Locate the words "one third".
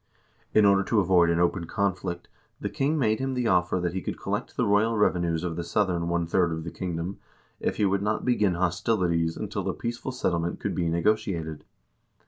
6.09-6.51